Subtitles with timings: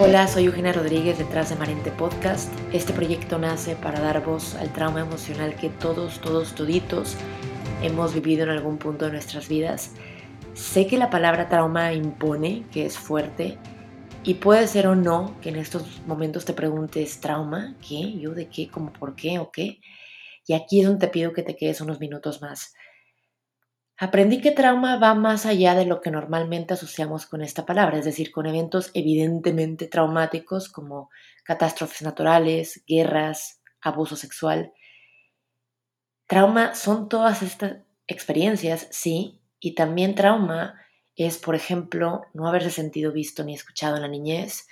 [0.00, 2.52] Hola, soy Eugenia Rodríguez detrás de Marente Podcast.
[2.72, 7.16] Este proyecto nace para dar voz al trauma emocional que todos, todos, toditos
[7.80, 9.92] hemos vivido en algún punto de nuestras vidas.
[10.52, 13.56] Sé que la palabra trauma impone, que es fuerte,
[14.24, 17.76] y puede ser o no que en estos momentos te preguntes, ¿trauma?
[17.80, 18.18] ¿Qué?
[18.18, 18.68] ¿Yo de qué?
[18.68, 19.38] ¿Cómo por qué?
[19.38, 19.78] ¿O qué?
[20.44, 22.74] Y aquí es donde te pido que te quedes unos minutos más.
[23.96, 28.04] Aprendí que trauma va más allá de lo que normalmente asociamos con esta palabra, es
[28.04, 31.10] decir, con eventos evidentemente traumáticos como
[31.44, 34.72] catástrofes naturales, guerras, abuso sexual.
[36.26, 37.76] Trauma son todas estas
[38.08, 40.74] experiencias, sí, y también trauma
[41.14, 44.66] es, por ejemplo, no haberse sentido visto ni escuchado en la niñez,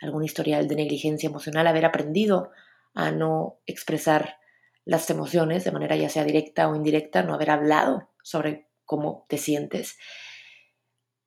[0.00, 2.50] algún historial de negligencia emocional, haber aprendido
[2.94, 4.38] a no expresar
[4.86, 9.38] las emociones de manera ya sea directa o indirecta, no haber hablado sobre cómo te
[9.38, 9.98] sientes.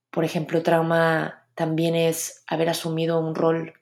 [0.10, 3.74] Por ejemplo, trauma también es haber asumido un rol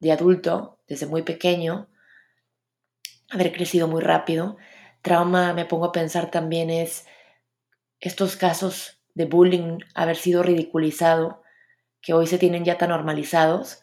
[0.00, 1.88] de adulto desde muy pequeño,
[3.30, 4.56] haber crecido muy rápido.
[5.02, 7.06] Trauma, me pongo a pensar también, es
[8.00, 11.42] estos casos de bullying, haber sido ridiculizado,
[12.00, 13.82] que hoy se tienen ya tan normalizados.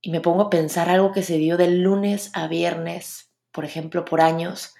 [0.00, 4.04] Y me pongo a pensar algo que se dio del lunes a viernes, por ejemplo,
[4.04, 4.74] por años.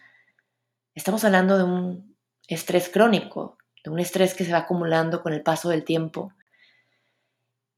[0.94, 2.11] Estamos hablando de un
[2.48, 6.32] estrés crónico, de un estrés que se va acumulando con el paso del tiempo.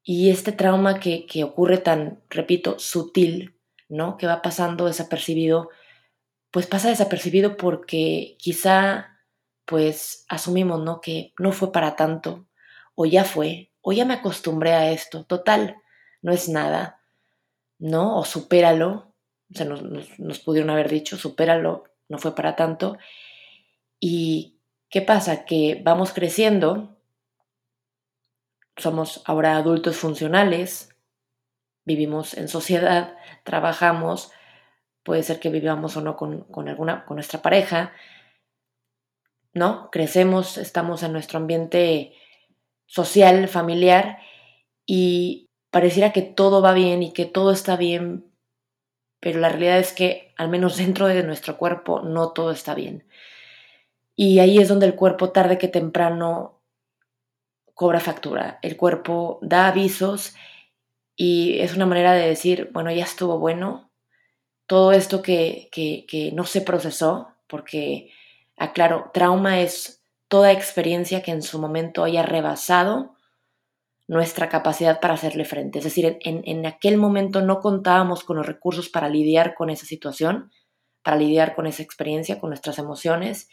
[0.02, 4.16] Y este trauma que, que ocurre tan, repito, sutil, ¿no?
[4.16, 5.70] Que va pasando desapercibido,
[6.50, 9.18] pues pasa desapercibido porque quizá,
[9.64, 11.00] pues asumimos, ¿no?
[11.00, 12.46] Que no fue para tanto,
[12.94, 15.76] o ya fue, o ya me acostumbré a esto, total,
[16.22, 17.00] no es nada,
[17.78, 18.18] ¿no?
[18.18, 19.14] O supéralo,
[19.52, 19.82] o sea, nos,
[20.18, 22.98] nos pudieron haber dicho, supéralo, no fue para tanto.
[24.00, 24.53] Y
[24.94, 25.44] ¿Qué pasa?
[25.44, 26.96] Que vamos creciendo,
[28.76, 30.96] somos ahora adultos funcionales,
[31.84, 34.30] vivimos en sociedad, trabajamos,
[35.02, 37.92] puede ser que vivamos o no con, alguna, con nuestra pareja,
[39.52, 39.90] ¿no?
[39.90, 42.12] Crecemos, estamos en nuestro ambiente
[42.86, 44.18] social, familiar,
[44.86, 48.32] y pareciera que todo va bien y que todo está bien,
[49.18, 53.08] pero la realidad es que al menos dentro de nuestro cuerpo no todo está bien.
[54.16, 56.62] Y ahí es donde el cuerpo tarde que temprano
[57.74, 58.58] cobra factura.
[58.62, 60.34] El cuerpo da avisos
[61.16, 63.90] y es una manera de decir, bueno, ya estuvo bueno.
[64.66, 68.10] Todo esto que, que, no se procesó, porque,
[68.56, 73.16] aclaro, trauma es toda experiencia que en su momento haya rebasado
[74.08, 75.78] nuestra capacidad para hacerle frente.
[75.78, 79.86] Es decir, en, en, aquel momento no contábamos con los recursos para lidiar con esa
[79.86, 80.50] situación,
[81.02, 83.48] para lidiar con esa experiencia, con nuestras emociones,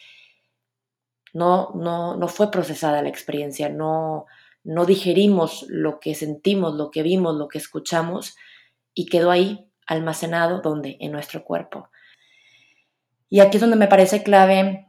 [1.33, 4.25] no, no, no fue procesada la experiencia, no,
[4.63, 8.35] no digerimos lo que sentimos, lo que vimos, lo que escuchamos
[8.93, 10.97] y quedó ahí almacenado, ¿dónde?
[10.99, 11.89] En nuestro cuerpo.
[13.29, 14.87] Y aquí es donde me parece clave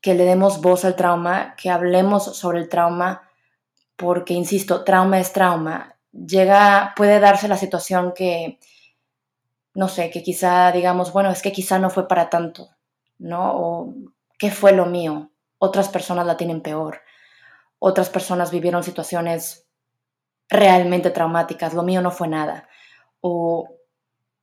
[0.00, 3.22] que le demos voz al trauma, que hablemos sobre el trauma,
[3.96, 5.96] porque, insisto, trauma es trauma.
[6.12, 8.58] Llega, puede darse la situación que,
[9.74, 12.70] no sé, que quizá digamos, bueno, es que quizá no fue para tanto,
[13.18, 13.56] ¿no?
[13.56, 13.94] O
[14.38, 15.30] qué fue lo mío,
[15.64, 17.02] otras personas la tienen peor,
[17.78, 19.66] otras personas vivieron situaciones
[20.48, 22.68] realmente traumáticas, lo mío no fue nada,
[23.20, 23.68] o,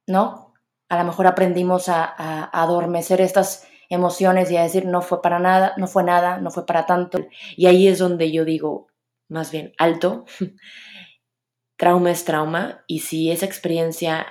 [0.07, 0.53] ¿no?
[0.89, 5.73] A lo mejor aprendimos a, adormecer estas emociones y a decir no fue para nada,
[5.77, 7.19] no fue nada, no fue para tanto.
[7.55, 8.87] Y ahí es donde yo digo,
[9.27, 10.25] más bien, alto,
[11.77, 14.27] trauma es trauma y si esa experiencia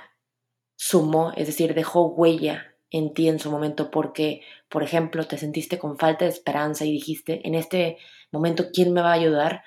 [0.75, 4.41] sumó, es decir, dejó huella en ti en su momento porque,
[4.71, 7.97] por ejemplo, te sentiste con falta de esperanza y dijiste, en este
[8.31, 9.63] momento, ¿quién me va a ayudar?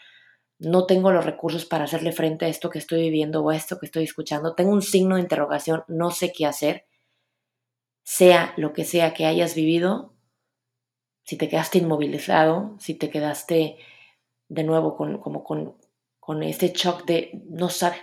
[0.59, 3.79] No tengo los recursos para hacerle frente a esto que estoy viviendo o a esto
[3.79, 4.55] que estoy escuchando.
[4.55, 6.87] Tengo un signo de interrogación, no sé qué hacer.
[8.03, 10.15] Sea lo que sea que hayas vivido,
[11.23, 13.77] si te quedaste inmovilizado, si te quedaste
[14.49, 15.77] de nuevo con, como con,
[16.19, 18.01] con este shock de no saber,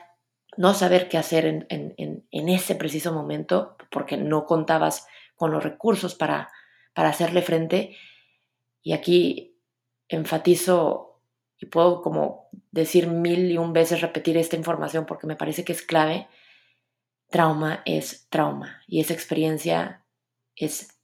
[0.56, 5.64] no saber qué hacer en, en, en, ese preciso momento, porque no contabas con los
[5.64, 6.52] recursos para,
[6.94, 7.96] para hacerle frente.
[8.82, 9.58] Y aquí
[10.08, 11.22] enfatizo
[11.58, 15.74] y puedo como decir mil y un veces repetir esta información porque me parece que
[15.74, 16.28] es clave.
[17.30, 20.04] Trauma es trauma y esa experiencia
[20.56, 21.00] es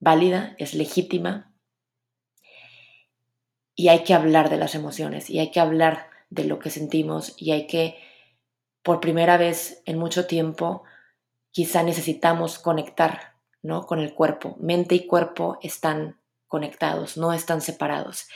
[0.00, 1.52] válida, es legítima
[3.74, 7.34] y hay que hablar de las emociones y hay que hablar de lo que sentimos
[7.36, 7.96] y hay que
[8.82, 10.82] por primera vez en mucho tiempo,
[11.50, 13.86] quizá necesitamos conectar ¿no?
[13.86, 14.56] con el cuerpo.
[14.60, 18.28] Mente y cuerpo están conectados, no están separados.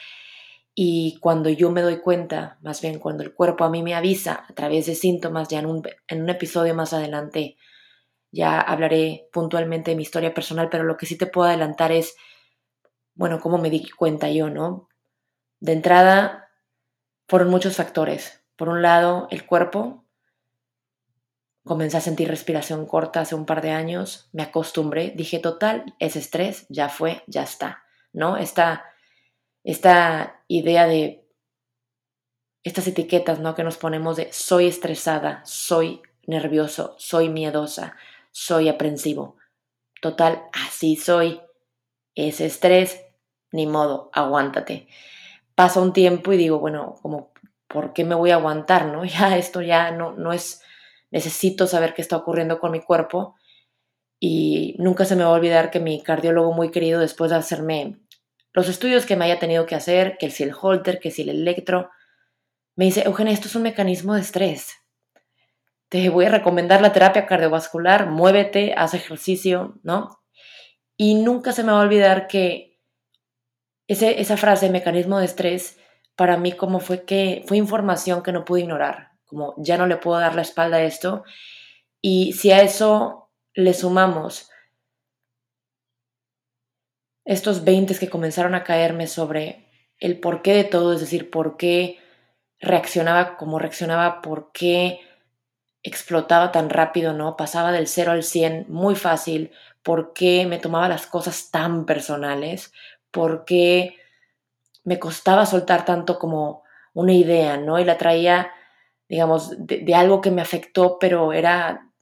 [0.74, 4.44] Y cuando yo me doy cuenta, más bien cuando el cuerpo a mí me avisa
[4.48, 7.56] a través de síntomas, ya en un, en un episodio más adelante
[8.32, 12.16] ya hablaré puntualmente de mi historia personal, pero lo que sí te puedo adelantar es,
[13.14, 14.88] bueno, cómo me di cuenta yo, ¿no?
[15.60, 16.48] De entrada,
[17.28, 18.42] fueron muchos factores.
[18.56, 20.01] Por un lado, el cuerpo.
[21.64, 26.16] Comencé a sentir respiración corta hace un par de años, me acostumbré, dije, total, es
[26.16, 28.36] estrés, ya fue, ya está, ¿no?
[28.36, 28.84] Esta,
[29.62, 31.24] esta idea de
[32.64, 33.54] estas etiquetas, ¿no?
[33.54, 37.96] Que nos ponemos de soy estresada, soy nervioso, soy miedosa,
[38.30, 39.36] soy aprensivo.
[40.00, 41.40] Total, así soy.
[42.14, 43.04] Es estrés,
[43.52, 44.88] ni modo, aguántate.
[45.54, 47.32] Pasa un tiempo y digo, bueno, como,
[47.68, 48.86] ¿por qué me voy a aguantar?
[48.86, 49.04] ¿No?
[49.04, 50.62] Ya esto ya no, no es,
[51.12, 53.36] necesito saber qué está ocurriendo con mi cuerpo.
[54.18, 58.00] Y nunca se me va a olvidar que mi cardiólogo muy querido, después de hacerme
[58.52, 61.28] los estudios que me haya tenido que hacer, que si el holter, que si el
[61.28, 61.90] electro,
[62.76, 64.82] me dice, Eugenia, esto es un mecanismo de estrés
[65.92, 70.22] te voy a recomendar la terapia cardiovascular, muévete, haz ejercicio, ¿no?
[70.96, 72.80] Y nunca se me va a olvidar que
[73.88, 75.78] esa frase, mecanismo de estrés,
[76.16, 79.96] para mí como fue que fue información que no pude ignorar, como ya no le
[79.96, 81.24] puedo dar la espalda a esto.
[82.02, 84.50] Y si a eso le sumamos
[87.24, 89.66] estos 20 que comenzaron a caerme sobre
[89.98, 91.98] el porqué de todo, es decir, por qué
[92.60, 95.00] reaccionaba como reaccionaba, por qué
[95.82, 97.36] explotaba tan rápido, ¿no?
[97.36, 99.50] Pasaba del 0 al 100 muy fácil.
[99.82, 102.72] ¿Por qué me tomaba las cosas tan personales?
[103.10, 103.96] ¿Por qué
[104.84, 106.62] me costaba soltar tanto como
[106.94, 107.78] una idea, ¿no?
[107.78, 108.52] Y la traía,
[109.12, 111.92] digamos, de, algo que me afectó, pero era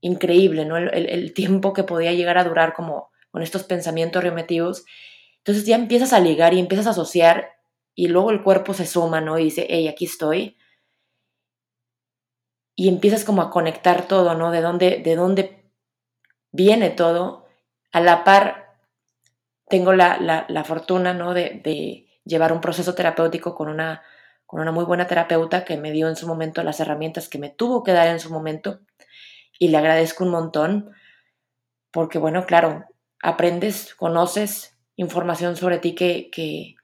[0.00, 0.76] increíble, ¿no?
[0.76, 4.84] El, tiempo que podía llegar a durar como con estos pensamientos remetidos.
[5.38, 7.50] Entonces ya empiezas a ligar y empiezas a asociar
[7.96, 9.40] y luego el cuerpo se suma, ¿no?
[9.40, 10.56] Y dice, hey, aquí estoy
[12.76, 14.52] y empiezas como a conectar todo, ¿no?
[14.52, 15.72] De dónde, de dónde
[16.52, 17.48] viene todo.
[17.90, 18.78] A la par,
[19.68, 21.34] tengo la, la, fortuna, ¿no?
[21.34, 24.04] De, llevar un proceso terapéutico con una,
[24.46, 27.50] con una muy buena terapeuta que me dio en su momento las herramientas que me
[27.50, 28.80] tuvo que dar en su momento.
[29.58, 30.90] Y le agradezco un montón
[31.90, 32.84] porque, bueno, claro,
[33.22, 36.76] aprendes, conoces información sobre ti que, que,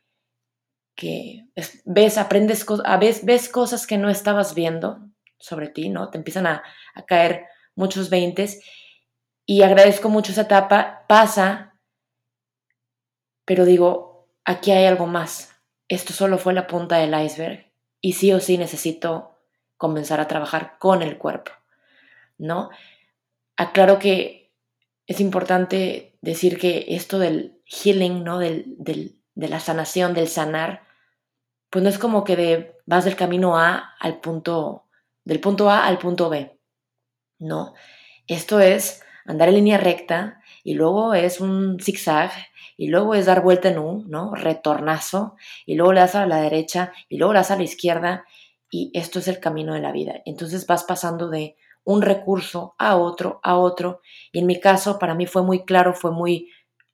[0.94, 1.46] que
[1.84, 5.00] ves, aprendes, a veces ves cosas que no estabas viendo
[5.38, 6.10] sobre ti, ¿no?
[6.10, 6.62] Te empiezan a,
[7.06, 8.60] caer muchos veintes
[9.46, 11.74] y agradezco mucho esa etapa, pasa,
[13.44, 15.51] pero digo, aquí hay algo más.
[15.92, 19.36] Esto solo fue la punta del iceberg y sí o sí necesito
[19.76, 21.52] comenzar a trabajar con el cuerpo,
[22.38, 22.70] ¿no?
[23.58, 24.50] Aclaro que
[25.06, 28.38] es importante decir que esto del healing, ¿no?
[28.38, 30.84] Del, del, de la sanación, del sanar,
[31.68, 34.86] pues no es como que de, vas del camino A al punto
[35.24, 36.58] del punto A al punto B.
[37.38, 37.74] No,
[38.28, 42.30] esto es andar en línea recta y luego es un zigzag
[42.76, 44.34] y luego es dar vuelta en U, ¿no?
[44.34, 45.36] Retornazo
[45.66, 48.24] y luego le das a la derecha y luego le das a la izquierda
[48.70, 50.22] y esto es el camino de la vida.
[50.24, 54.00] Entonces vas pasando de un recurso a otro, a otro
[54.32, 56.50] y en mi caso para mí fue muy claro, fue muy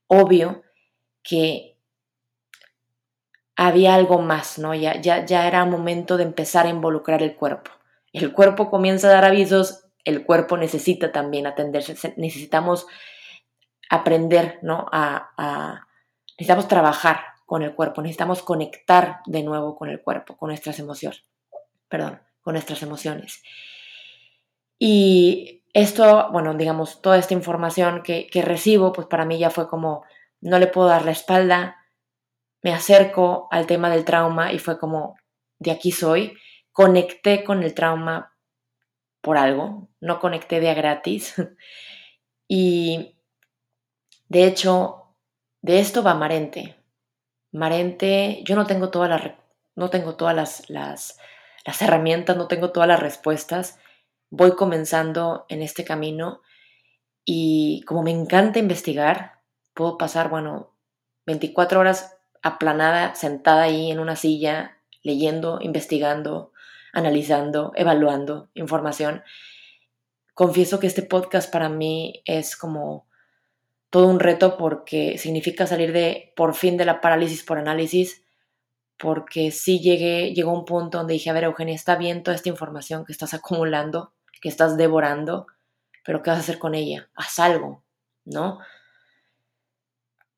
[0.06, 0.62] obvio
[1.22, 1.76] que
[3.56, 4.75] había algo más, ¿no?
[4.75, 7.70] Ya, ya, ya era momento de empezar a involucrar el cuerpo
[8.12, 12.86] el cuerpo comienza a dar avisos, el cuerpo necesita también atenderse, necesitamos
[13.90, 14.86] aprender, ¿no?
[14.90, 15.86] A,
[16.38, 21.24] necesitamos trabajar con el cuerpo, necesitamos conectar de nuevo con el cuerpo, con nuestras emociones,
[21.88, 23.42] perdón, con nuestras emociones.
[24.78, 29.68] Y esto, bueno, digamos, toda esta información que, que recibo, pues para mí ya fue
[29.68, 30.04] como,
[30.40, 31.76] no le puedo dar la espalda,
[32.62, 35.16] me acerco al tema del trauma y fue como,
[35.58, 36.34] de aquí soy,
[36.72, 38.38] conecté con el trauma
[39.20, 41.34] por algo, no conecté de a gratis.
[42.48, 43.16] y
[44.28, 45.14] de hecho,
[45.62, 46.76] de esto va Marente.
[47.52, 49.32] Marente, yo no tengo todas las,
[49.75, 51.18] no tengo todas las, las,
[51.64, 53.78] las herramientas, no tengo todas las respuestas.
[54.30, 56.42] Voy comenzando en este camino
[57.25, 59.40] y como me encanta investigar,
[59.75, 60.75] puedo pasar, bueno,
[61.26, 66.52] 24 horas aplanada, sentada ahí en una silla, leyendo, investigando,
[66.99, 69.23] analizando, evaluando información.
[70.35, 73.09] Confieso que este podcast para mí es como
[73.90, 78.23] todo un reto porque significa salir de por fin de la parálisis por análisis,
[78.99, 82.49] porque sí llegué, llegó un punto donde dije, a ver, Eugenia, está bien toda esta
[82.49, 84.12] información que estás acumulando,
[84.43, 85.47] que estás devorando,
[86.05, 87.09] pero ¿qué vas a hacer con ella?
[87.14, 87.85] Haz algo,
[88.25, 88.59] ¿no?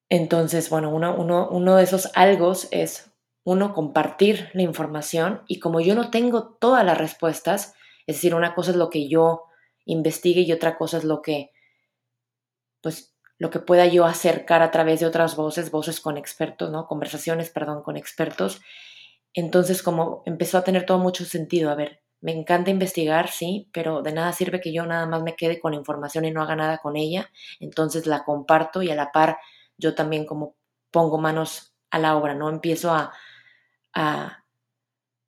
[0.08, 3.09] Entonces, bueno, uno, uno, uno de esos algo es
[3.44, 7.74] uno, compartir la información y como yo no tengo todas las respuestas,
[8.06, 9.44] es decir, una cosa es lo que yo
[9.84, 11.50] investigue y otra cosa es lo que,
[12.82, 16.86] pues, lo que pueda yo acercar a través de otras voces, voces con expertos, ¿no?
[16.86, 18.60] Conversaciones, perdón, con expertos.
[19.32, 24.02] Entonces, como empezó a tener todo mucho sentido, a ver, me encanta investigar, sí, pero
[24.02, 26.56] de nada sirve que yo nada más me quede con la información y no haga
[26.56, 27.30] nada con ella.
[27.60, 29.38] Entonces la comparto y a la par
[29.78, 30.56] yo también como
[30.90, 32.50] pongo manos a la obra, ¿no?
[32.50, 33.12] Empiezo a,
[33.94, 34.44] a,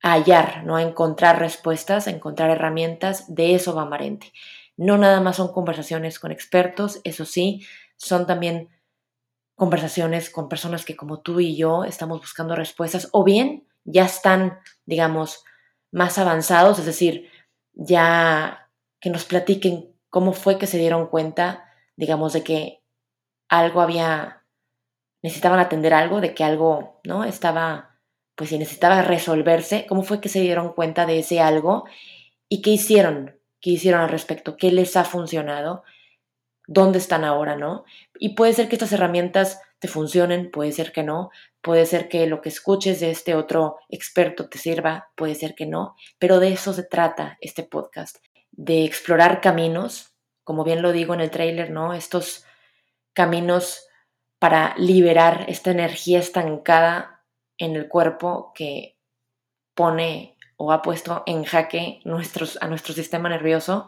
[0.01, 0.75] hallar, ¿no?
[0.75, 3.33] A encontrar respuestas, a encontrar herramientas.
[3.33, 4.33] De eso va Marente.
[4.75, 7.65] No nada más son conversaciones con expertos, eso sí,
[7.95, 8.69] son también
[9.55, 14.59] conversaciones con personas que como tú y yo estamos buscando respuestas o bien ya están,
[14.85, 15.43] digamos,
[15.91, 17.29] más avanzados, es decir,
[17.73, 21.65] ya que nos platiquen cómo fue que se dieron cuenta,
[21.95, 22.83] digamos, de que
[23.49, 24.43] algo había,
[25.21, 27.23] necesitaban atender algo, de que algo, ¿no?
[27.23, 27.92] Estaba,
[28.35, 31.85] pues si necesitaba resolverse, cómo fue que se dieron cuenta de ese algo
[32.49, 35.83] y qué hicieron, qué hicieron al respecto, qué les ha funcionado,
[36.67, 37.83] dónde están ahora, ¿no?
[38.17, 41.29] Y puede ser que estas herramientas te funcionen, puede ser que no,
[41.61, 45.65] puede ser que lo que escuches de este otro experto te sirva, puede ser que
[45.65, 48.17] no, pero de eso se trata este podcast,
[48.51, 51.93] de explorar caminos, como bien lo digo en el trailer, ¿no?
[51.93, 52.45] Estos
[53.13, 53.87] caminos
[54.39, 57.22] para liberar esta energía estancada
[57.57, 58.97] en el cuerpo que
[59.73, 63.87] pone o ha puesto en jaque nuestros, a nuestro sistema nervioso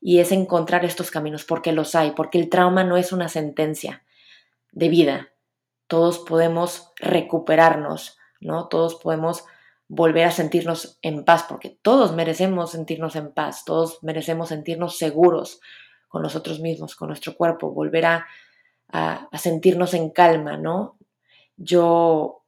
[0.00, 4.02] y es encontrar estos caminos porque los hay, porque el trauma no es una sentencia
[4.72, 5.32] de vida,
[5.86, 8.68] todos podemos recuperarnos, ¿no?
[8.68, 9.44] Todos podemos
[9.88, 15.60] volver a sentirnos en paz, porque todos merecemos sentirnos en paz, todos merecemos sentirnos seguros
[16.08, 18.26] con nosotros mismos, con nuestro cuerpo, volver a,
[19.34, 20.96] sentirnos en calma, ¿no?
[21.56, 22.41] Yo,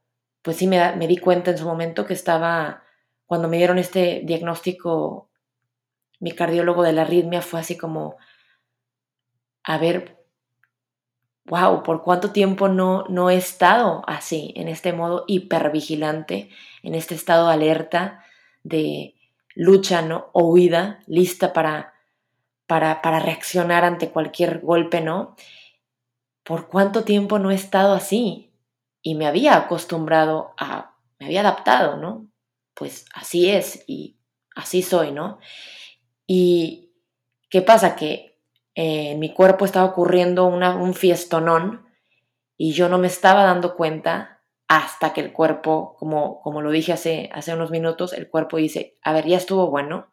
[0.45, 2.85] pues sí, me, di cuenta en su momento que estaba,
[3.25, 5.31] cuando me dieron este diagnóstico,
[6.21, 8.17] mi cardiólogo de la arritmia fue así como,
[9.63, 10.23] a ver,
[11.47, 16.51] wow, ¿por cuánto tiempo no, no he estado así, en este modo hipervigilante,
[16.83, 18.23] en este estado de alerta,
[18.63, 19.15] de
[19.55, 20.29] lucha ¿no?
[20.35, 21.95] o huida, lista para,
[22.67, 25.37] para, para reaccionar ante cualquier golpe, ¿no?
[26.43, 28.54] ¿Por cuánto tiempo no he estado así?
[29.05, 32.27] Y me había acostumbrado a, me había adaptado, ¿no?
[32.75, 34.19] Pues así es y
[34.57, 35.39] así soy, ¿no?
[36.27, 36.95] Y
[37.51, 37.95] ¿qué pasa?
[37.95, 38.41] Que
[38.75, 41.87] en mi cuerpo estaba ocurriendo un fiestonón
[42.57, 46.93] y yo no me estaba dando cuenta hasta que el cuerpo, como, como lo dije
[46.93, 50.13] hace, hace unos minutos, el cuerpo dice, a ver, ya estuvo bueno,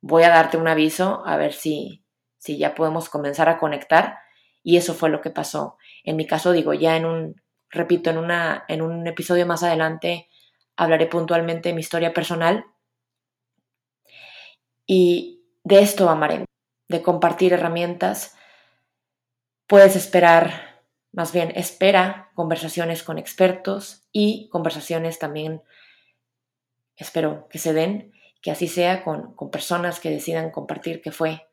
[0.00, 2.02] voy a darte un aviso, a ver si,
[2.38, 4.18] si ya podemos comenzar a conectar.
[4.62, 5.76] Y eso fue lo que pasó.
[6.04, 10.28] En mi caso, digo, ya en un, repito, en, una, en un episodio más adelante
[10.76, 12.64] hablaré puntualmente de mi historia personal.
[14.86, 16.44] Y de esto amaré
[16.88, 18.36] de compartir herramientas,
[19.68, 25.62] puedes esperar, más bien espera conversaciones con expertos y conversaciones también,
[26.96, 28.12] espero que se den,
[28.42, 31.46] que así sea con, con personas que decidan compartir qué fue,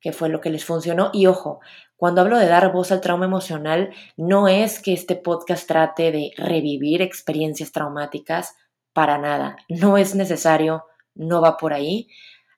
[0.00, 1.10] qué fue lo que les funcionó.
[1.12, 1.60] Y ojo,
[1.96, 6.32] cuando hablo de dar voz al trauma emocional, no es que este podcast trate de
[6.36, 8.56] revivir experiencias traumáticas,
[8.92, 12.08] para nada, no es necesario, no va por ahí.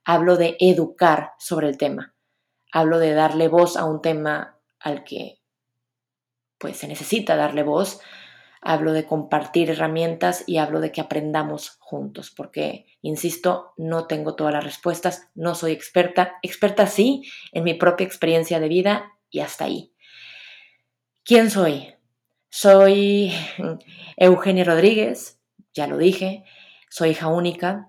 [0.05, 2.15] Hablo de educar sobre el tema
[2.73, 5.39] hablo de darle voz a un tema al que
[6.59, 8.01] pues se necesita darle voz,
[8.61, 14.53] hablo de compartir herramientas y hablo de que aprendamos juntos, porque, insisto, no tengo todas
[14.53, 19.65] las respuestas, no soy experta, experta sí en mi propia experiencia de vida y hasta
[19.65, 19.93] ahí.
[21.25, 21.95] ¿Quién soy?
[22.51, 23.33] Soy
[24.17, 25.41] Eugenia Rodríguez,
[25.73, 26.45] ya lo dije,
[26.91, 27.89] soy hija única,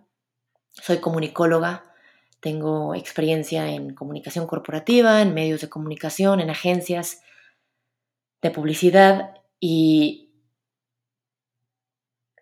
[0.72, 1.92] soy comunicóloga,
[2.40, 7.22] tengo experiencia en comunicación corporativa, en medios de comunicación, en agencias
[8.42, 10.31] de publicidad y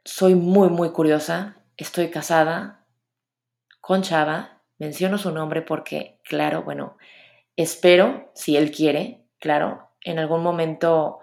[0.10, 1.58] soy muy, muy curiosa.
[1.78, 2.84] Estoy casada
[3.80, 4.64] con Chava.
[4.80, 6.98] Menciono su nombre porque, claro, bueno,
[7.56, 11.20] espero, si él quiere, claro, en algún momento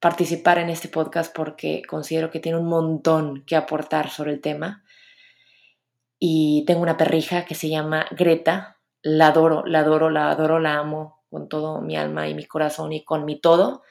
[0.00, 4.84] participar en este podcast porque considero que tiene un montón que aportar sobre el tema
[6.18, 8.78] y tengo una perrija que se llama Greta.
[9.02, 12.92] La adoro, la adoro, la adoro, la amo con todo mi alma y mi corazón
[12.92, 13.82] y con mi todo.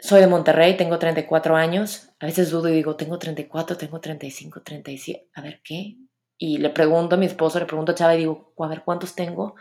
[0.00, 2.10] Soy de Monterrey, tengo 34 años.
[2.20, 5.28] A veces dudo y digo, tengo 34, tengo 35, 37.
[5.34, 5.96] A ver, ¿qué?
[6.38, 9.16] Y le pregunto a mi esposo, le pregunto a Chava y digo, a ver, ¿cuántos
[9.16, 9.56] tengo?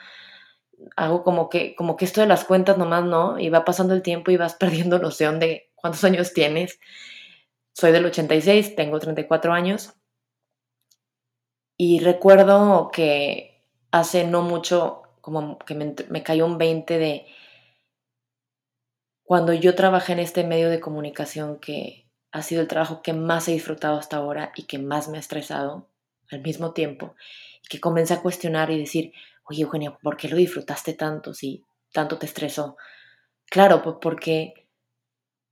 [0.96, 4.03] Hago como que, como que esto de las cuentas nomás no, y va pasando el
[4.03, 6.79] tiempo y vas perdiendo noción de cuántos años tienes.
[7.74, 9.94] soy del 86, tengo 34 años
[11.77, 17.27] y recuerdo que hace no mucho, como que me, me cayó un 20 de
[19.27, 23.50] cuando yo trabajé en este medio de comunicación que ha sido el trabajo que más
[23.50, 25.89] he disfrutado hasta ahora y que más me ha estresado
[26.31, 27.13] al mismo tiempo,
[27.62, 29.12] y que comencé a cuestionar y decir,
[29.43, 32.77] oye Eugenia, ¿por qué lo disfrutaste tanto si tanto te estresó?
[33.50, 34.69] Claro, pues porque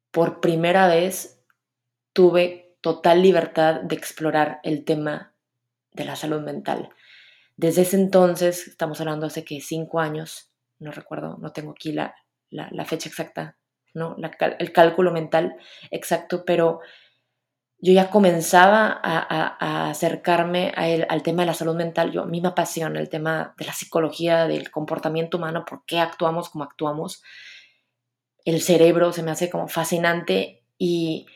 [0.09, 1.43] por primera vez
[2.13, 5.33] tuve total libertad de explorar el tema
[5.91, 6.91] de la salud mental.
[7.57, 12.15] Desde ese entonces, estamos hablando hace que cinco años, no recuerdo, no tengo aquí la,
[12.51, 13.57] la fecha exacta,
[13.95, 14.15] ¿no?
[14.59, 15.55] el cálculo mental
[15.89, 16.81] exacto, pero
[17.79, 22.11] yo ya comenzaba a, acercarme al tema de la salud mental.
[22.11, 25.99] Yo, a mí me apasiona el tema de la psicología, del comportamiento humano, por qué
[25.99, 27.21] actuamos como actuamos.
[28.43, 31.27] El cerebro se me hace como fascinante y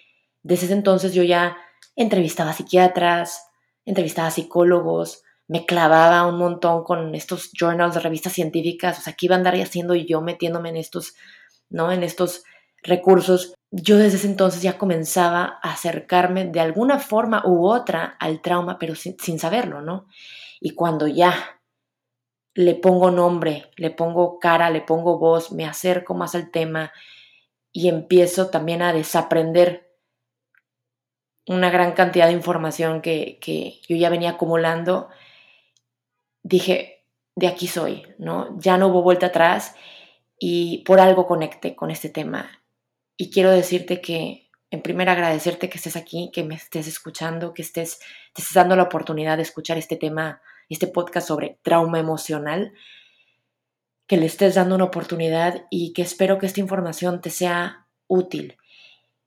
[0.41, 1.57] desde ese entonces yo ya
[1.95, 3.47] entrevistaba a psiquiatras,
[3.85, 9.27] entrevistaba a psicólogos, me clavaba un montón con estos journals revistas científicas, o sea, ¿qué
[9.27, 11.15] iba a andar haciendo yo metiéndome en estos
[11.69, 11.91] ¿no?
[11.91, 12.43] En estos
[12.83, 18.41] recursos, yo desde ese entonces ya comenzaba a acercarme de alguna forma u otra al
[18.41, 20.07] trauma, pero sin, saberlo, ¿no?
[20.59, 21.59] Y cuando ya
[22.55, 26.91] le pongo nombre, le pongo cara, le pongo voz, me acerco más al tema
[27.71, 29.87] y empiezo también a desaprender
[31.47, 35.09] una gran cantidad de información que, que yo ya venía acumulando,
[36.43, 37.05] dije,
[37.35, 38.59] de aquí soy, ¿no?
[38.59, 39.75] Ya no hubo vuelta atrás
[40.37, 42.58] y por algo conecte con este tema.
[43.21, 47.61] Y quiero decirte que, en primer, agradecerte que estés aquí, que me estés escuchando, que
[47.61, 47.99] estés,
[48.33, 52.71] te dando la oportunidad de escuchar este tema, este podcast sobre trauma emocional,
[54.07, 58.57] que le estés dando una oportunidad y que espero que esta información te sea útil.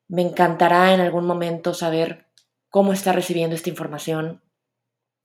[0.09, 2.25] Me encantará en algún momento saber
[2.71, 4.41] cómo estás recibiendo esta información.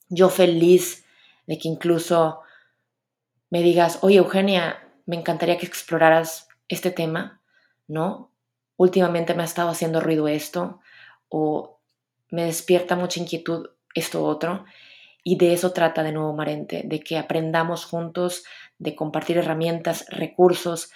[0.09, 1.05] Yo feliz
[1.45, 2.41] de que incluso
[3.49, 7.41] me digas, oye Eugenia, me encantaría que exploraras este tema,
[7.87, 8.33] ¿no?
[8.77, 10.79] Últimamente me ha estado haciendo ruido esto
[11.29, 11.79] o
[12.29, 14.65] me despierta mucha inquietud esto otro.
[15.23, 18.45] Y de eso trata de nuevo Marente, de que aprendamos juntos,
[18.77, 20.91] de compartir herramientas, recursos,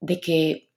[0.00, 0.68] de que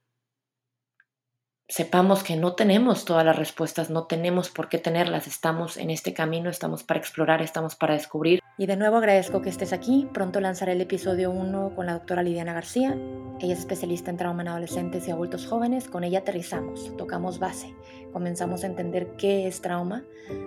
[1.67, 6.13] sepamos que no tenemos todas las respuestas, no tenemos por qué tenerlas, estamos en este
[6.13, 8.39] camino, estamos para explorar, estamos para descubrir.
[8.57, 12.23] Y de nuevo agradezco que estés aquí, pronto lanzaré el episodio 1 con la doctora
[12.23, 12.97] Lidiana García,
[13.41, 17.75] ella es especialista en trauma en adolescentes y adultos jóvenes, con ella aterrizamos, tocamos base,
[18.13, 20.05] comenzamos a entender qué es trauma,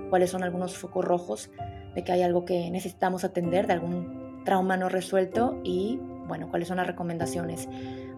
[0.09, 1.51] cuáles son algunos focos rojos
[1.95, 6.69] de que hay algo que necesitamos atender, de algún trauma no resuelto y bueno, cuáles
[6.69, 7.69] son las recomendaciones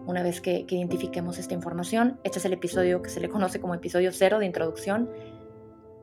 [0.05, 2.19] una vez que, identifiquemos esta información.
[2.23, 5.09] Este es el episodio que se le conoce como episodio cero de introducción.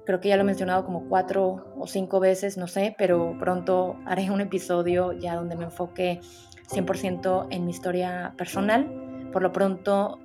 [0.08, 3.98] Creo que ya lo he mencionado como cuatro o cinco veces, no sé, pero pronto
[4.06, 6.22] haré un episodio ya donde me enfoque
[6.70, 8.90] 100% en mi historia personal.
[9.34, 10.18] Por lo pronto,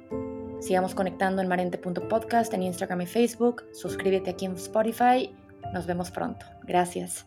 [0.62, 3.65] sigamos conectando en marente.podcast, en Instagram y Facebook.
[3.74, 5.36] Suscríbete aquí en Spotify.
[5.74, 6.46] Nos vemos pronto.
[6.63, 7.26] Gracias.